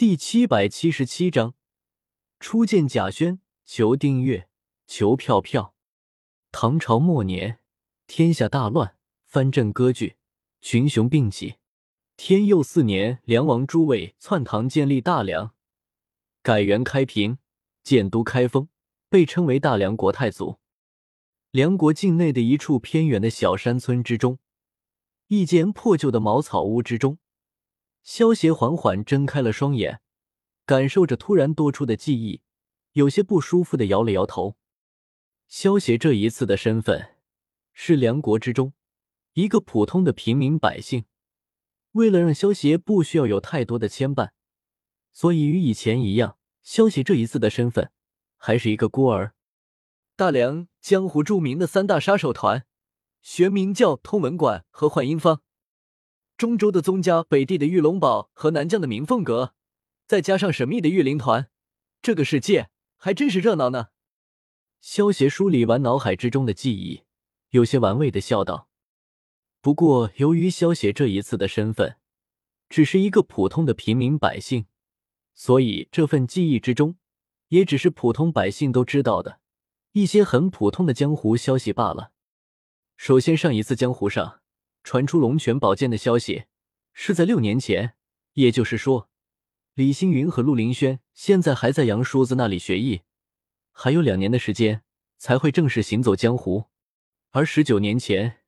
[0.00, 1.52] 第七百七十七章
[2.38, 4.48] 初见贾轩，求订阅，
[4.86, 5.74] 求票票。
[6.50, 7.58] 唐朝末年，
[8.06, 10.16] 天下大乱，藩镇割据，
[10.62, 11.56] 群雄并起。
[12.16, 15.52] 天佑四年，梁王朱位篡唐，建立大梁，
[16.42, 17.36] 改元开平，
[17.82, 18.68] 建都开封，
[19.10, 20.60] 被称为大梁国太祖。
[21.50, 24.38] 梁国境内的一处偏远的小山村之中，
[25.26, 27.18] 一间破旧的茅草屋之中，
[28.02, 30.00] 萧协缓缓睁开了双眼，
[30.64, 32.42] 感受着突然多出的记忆，
[32.92, 34.56] 有些不舒服的摇了摇头。
[35.46, 37.16] 萧协这一次的身份
[37.72, 38.72] 是梁国之中
[39.32, 41.04] 一个普通的平民百姓。
[41.92, 44.30] 为了让萧协不需要有太多的牵绊，
[45.12, 47.90] 所以与以前一样，萧协这一次的身份
[48.36, 49.34] 还是一个孤儿。
[50.14, 52.64] 大梁江湖著名的三大杀手团，
[53.20, 55.38] 学名叫通文馆和幻音坊；
[56.40, 59.52] 中州的宗家，北地的玉龙堡和南疆的明凤阁，
[60.06, 61.50] 再加上神秘的御灵团，
[62.00, 63.88] 这个世界还真是热闹呢。
[64.80, 67.02] 萧协梳理完脑海之中的记忆，
[67.50, 68.70] 有些玩味的笑道
[69.60, 71.98] ：“不过，由于萧协这一次的身份
[72.70, 74.64] 只是一个普通的平民百姓，
[75.34, 76.96] 所以这份记忆之中
[77.48, 79.40] 也只是普通百姓都知道的。”
[79.92, 82.12] 一些很普通的江湖消息罢了。
[82.96, 84.39] 首先，上一次江湖上
[84.82, 86.44] 传出龙泉宝剑的消息，
[86.92, 87.94] 是在六年前，
[88.34, 89.08] 也就是说，
[89.74, 93.02] 李星云和陆林轩现在还在杨叔子那里学艺，
[93.72, 94.82] 还有两年的时间
[95.18, 96.66] 才会正式行走江湖。
[97.30, 98.38] 而十九年前，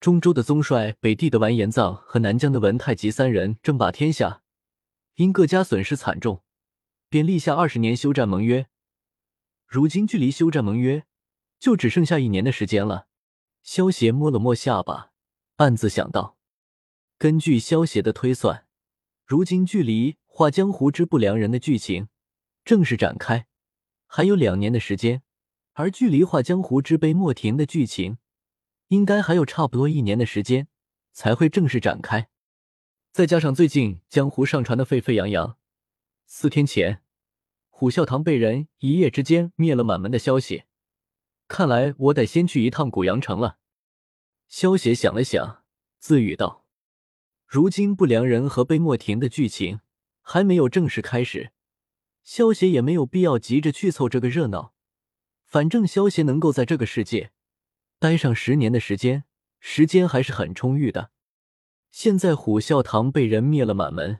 [0.00, 4.42] 中州的宗帅、北地的完颜藏和南疆的文太极三人争霸天下，
[5.16, 6.42] 因各家损失惨重，
[7.08, 8.68] 便立下二十年休战盟约。
[9.66, 11.04] 如今距离休战盟约
[11.58, 13.08] 就只剩下一年的时间了。
[13.62, 15.09] 萧协摸了摸下巴，
[15.60, 16.38] 暗自想到：
[17.18, 18.66] 根据萧协的推算，
[19.26, 22.08] 如今距离《画江湖之不良人》的剧情
[22.64, 23.46] 正式展开
[24.06, 25.22] 还有两年的时间，
[25.74, 28.16] 而距离《画江湖之杯莫停》的剧情
[28.88, 30.66] 应该还有差不多一年的时间
[31.12, 32.30] 才会正式展开。
[33.12, 35.58] 再加上最近江湖上传的沸沸扬扬，
[36.24, 37.02] 四天前。
[37.68, 40.64] 虎啸堂被人一夜之间灭了满门的消息，
[41.46, 43.58] 看来我得先去一趟古阳城了。
[44.50, 45.62] 萧协想了想，
[46.00, 46.64] 自语道
[47.46, 49.78] ：“如今不良人和贝莫廷的剧情
[50.22, 51.52] 还没有正式开始，
[52.24, 54.74] 萧协也没有必要急着去凑这个热闹。
[55.44, 57.30] 反正萧协能够在这个世界
[58.00, 59.22] 待上十年的时间，
[59.60, 61.12] 时间还是很充裕的。
[61.92, 64.18] 现在虎啸堂被人灭了满门。”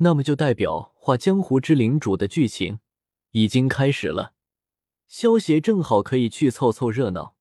[0.00, 2.80] 那么就代表画江湖之领主的剧情
[3.30, 4.34] 已经开始了，
[5.06, 7.37] 萧协正好可以去凑凑热闹。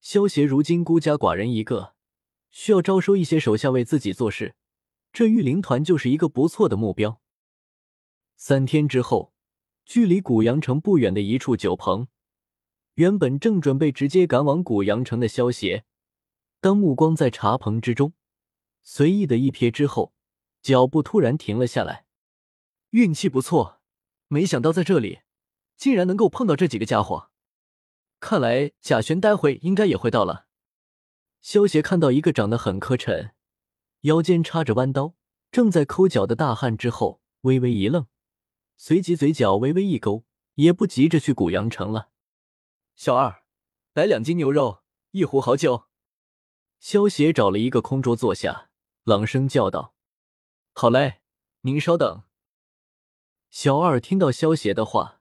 [0.00, 1.94] 萧协如今孤家寡人一个，
[2.50, 4.54] 需要招收一些手下为自己做事，
[5.12, 7.20] 这御灵团就是一个不错的目标。
[8.36, 9.32] 三天之后，
[9.84, 12.08] 距离古阳城不远的一处酒棚，
[12.94, 15.84] 原本正准备直接赶往古阳城的萧协，
[16.60, 18.12] 当目光在茶棚之中
[18.82, 20.12] 随意的一瞥之后。
[20.60, 22.04] 脚步突然停了下来，
[22.90, 23.80] 运气不错，
[24.26, 25.20] 没想到在这里
[25.76, 27.30] 竟然能够碰到这几个家伙。
[28.20, 30.46] 看来贾玄待会应该也会到了。
[31.40, 33.30] 萧协看到一个长得很磕碜、
[34.00, 35.14] 腰间插着弯刀、
[35.50, 38.06] 正在抠脚的大汉之后，微微一愣，
[38.76, 40.24] 随即嘴角微微一勾，
[40.54, 42.10] 也不急着去古阳城了。
[42.96, 43.44] 小二，
[43.94, 45.84] 来两斤牛肉，一壶好酒。
[46.80, 48.70] 萧协找了一个空桌坐下，
[49.04, 49.94] 朗声叫道。
[50.74, 51.20] 好嘞，
[51.60, 52.24] 您稍等。
[53.50, 55.20] 小二听到萧协的话，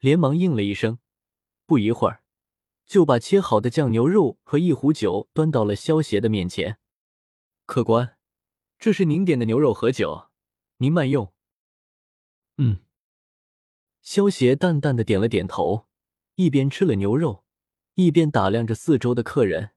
[0.00, 0.98] 连忙应了一声。
[1.66, 2.23] 不一会儿，
[2.86, 6.78] 就把切好的酱牛肉和一壶酒端到了萧协的面前。
[7.66, 8.16] 客官，
[8.78, 10.28] 这是您点的牛肉和酒，
[10.78, 11.32] 您慢用。
[12.58, 12.80] 嗯。
[14.02, 15.86] 萧协淡淡的点了点头，
[16.34, 17.44] 一边吃了牛肉，
[17.94, 19.70] 一边打量着四周的客人。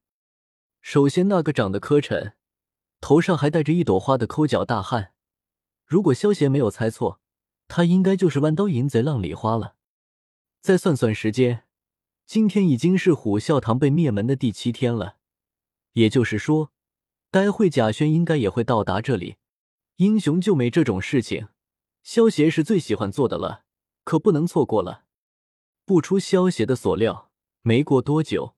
[0.82, 2.34] 首先，那个长得磕碜。
[3.00, 5.14] 头上还带着一朵花的抠脚大汉，
[5.86, 7.22] 如果萧协没有猜错，
[7.68, 9.76] 他应该就是弯刀淫贼浪里花了。
[10.62, 11.67] 再算算时间，
[12.28, 15.16] 今天已经是虎啸堂被灭门的第七天了，
[15.94, 16.74] 也就是说，
[17.32, 19.38] 待会贾轩应该也会到达这里。
[19.96, 21.48] 英雄救美这种事情，
[22.04, 23.64] 萧协是最喜欢做的了，
[24.04, 25.06] 可不能错过了。
[25.86, 27.32] 不出萧协的所料，
[27.62, 28.56] 没过多久，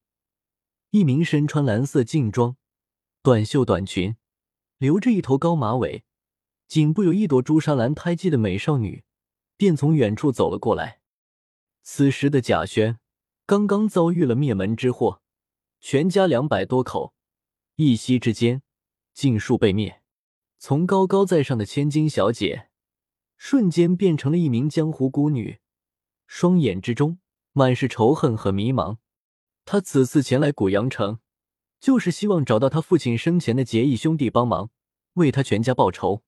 [0.90, 2.58] 一名身穿蓝色劲装、
[3.22, 4.16] 短袖短裙。
[4.80, 6.06] 留着一头高马尾，
[6.68, 9.04] 颈部有一朵朱砂蓝胎记的美少女，
[9.58, 11.02] 便从远处走了过来。
[11.84, 12.98] 此时的贾轩
[13.50, 15.24] 刚刚遭遇了灭门之祸，
[15.80, 17.16] 全家两百多口
[17.78, 18.62] 一夕之间
[19.12, 20.04] 尽数被灭。
[20.60, 22.70] 从高高在上的千金小姐，
[23.38, 25.62] 瞬间变成了一名江湖孤女，
[26.28, 27.18] 双眼之中
[27.54, 28.98] 满是仇恨和迷茫。
[29.66, 31.18] 他此次前来古阳城，
[31.80, 34.70] 就是希望找到他父亲生前的结义兄弟帮忙，
[35.14, 36.22] 为他全家报仇。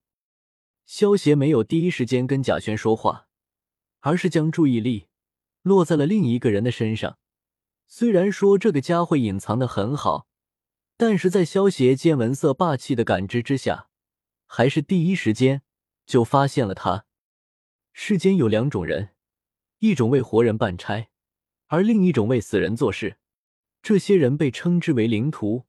[0.87, 3.27] 萧协没有第一时间跟贾轩说话，
[3.99, 5.09] 而是将注意力
[5.61, 7.17] 落在了另一个人的身上。
[7.87, 10.27] 虽然说这个家伙隐藏的很好，
[10.97, 13.89] 但是在萧协见闻色霸气的感知之下，
[14.45, 15.61] 还是第一时间
[16.05, 17.05] 就发现了他。
[17.93, 19.09] 世间有两种人，
[19.79, 21.09] 一种为活人办差，
[21.67, 23.17] 而另一种为死人做事。
[23.81, 25.65] 这些人被称之为灵徒，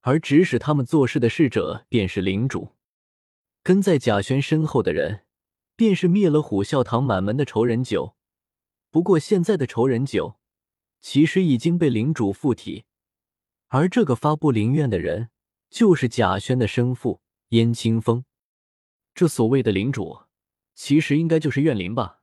[0.00, 2.72] 而指使他们做事的侍者便是灵主。
[3.62, 5.26] 跟在贾轩身后的人，
[5.76, 8.16] 便是灭了虎啸堂满门的仇人九。
[8.92, 10.36] 不过现在的仇人九，
[11.00, 12.84] 其实已经被领主附体，
[13.68, 15.30] 而这个发布灵愿的人，
[15.70, 18.26] 就是贾轩的生父燕清风。
[19.14, 20.24] 这所谓的领主，
[20.74, 22.20] 其实应该就是怨灵吧？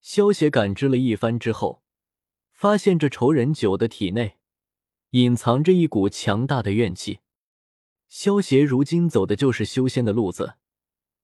[0.00, 1.84] 萧协感知了一番之后，
[2.50, 4.38] 发现这仇人九的体内，
[5.10, 7.20] 隐藏着一股强大的怨气。
[8.08, 10.54] 萧协如今走的就是修仙的路子，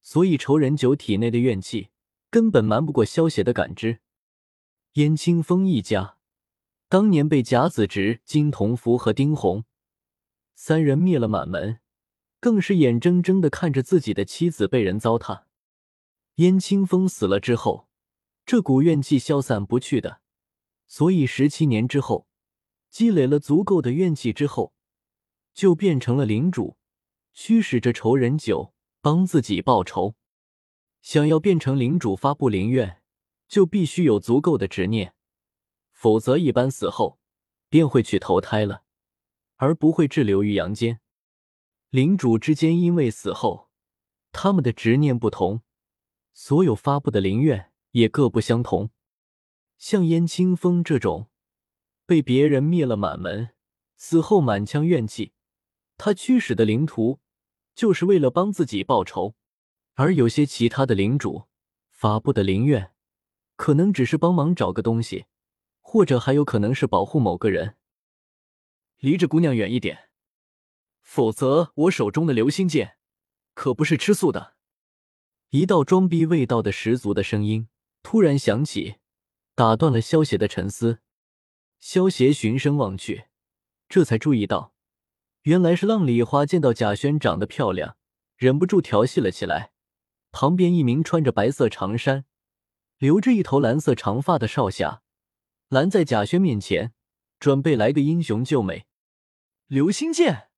[0.01, 1.89] 所以仇人九体内的怨气
[2.31, 3.99] 根本瞒不过萧协的感知。
[4.95, 6.19] 燕清风一家
[6.89, 9.65] 当年被贾子直、金童福和丁红
[10.55, 11.81] 三人灭了满门，
[12.39, 15.47] 更是眼睁睁的看着自己的妻子被人糟蹋。
[16.37, 17.89] 燕清风死了之后，
[18.47, 20.21] 这股怨气消散不去的，
[20.87, 22.29] 所以十七年之后，
[22.89, 24.73] 积累了足够的怨气之后。
[25.53, 26.77] 就变成了领主，
[27.33, 30.15] 驱使着仇人九帮自己报仇。
[31.01, 33.01] 想要变成领主发布灵愿，
[33.49, 35.15] 就必须有足够的执念，
[35.93, 37.19] 否则一般死后
[37.69, 38.83] 便会去投胎了，
[39.57, 41.01] 而不会滞留于阳间。
[41.91, 43.71] 领主之间因为死后
[44.33, 45.63] 他们的执念不同，
[46.33, 48.91] 所有发布的灵愿也各不相同。
[49.77, 51.29] 像燕清风这种
[52.07, 53.51] 被别人灭了满门，
[53.97, 55.33] 死后满腔怨气。
[55.97, 57.21] 他驱使的灵徒，
[57.75, 59.35] 就是为了帮自己报仇；
[59.95, 61.45] 而有些其他的领主
[61.91, 62.93] 发布的灵愿，
[63.57, 65.27] 可能只是帮忙找个东西，
[65.81, 67.77] 或者还有可能是保护某个人。
[68.99, 70.11] 离这姑娘远一点，
[71.03, 72.97] 否则我手中的流星剑
[73.55, 74.55] 可不是吃素的。
[75.51, 77.69] 一道装逼味道的十足的声音
[78.03, 78.97] 突然响起，
[79.55, 81.01] 打断了萧邪的沉思。
[81.79, 83.27] 萧邪循声望去，
[83.89, 84.75] 这才注意到。
[85.43, 87.97] 原来是浪里花见到贾轩长得漂亮，
[88.37, 89.73] 忍不住调戏了起来。
[90.33, 92.25] 旁边一名穿着白色长衫、
[93.05, 95.03] 留着一头蓝色长发的少侠
[95.69, 96.95] 拦在贾轩面前，
[97.39, 98.87] 准备来个英雄救美。
[99.67, 100.49] 流星剑，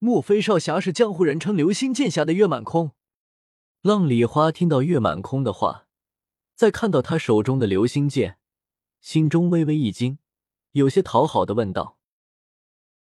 [0.00, 2.90] 莫非少侠是江湖人称流星剑侠的月满空？
[3.82, 5.86] 浪里花听到月满空的话，
[6.56, 8.38] 再看到他手中的流星剑，
[9.00, 10.18] 心中微微一惊，
[10.72, 11.96] 有些讨好的问道。